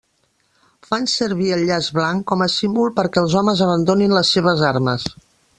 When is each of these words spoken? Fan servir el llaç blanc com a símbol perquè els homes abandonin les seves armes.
Fan 0.87 1.05
servir 1.15 1.51
el 1.57 1.61
llaç 1.71 1.89
blanc 1.99 2.27
com 2.33 2.43
a 2.45 2.49
símbol 2.55 2.91
perquè 2.97 3.23
els 3.25 3.39
homes 3.43 3.65
abandonin 3.67 4.21
les 4.21 4.37
seves 4.39 4.69
armes. 4.75 5.11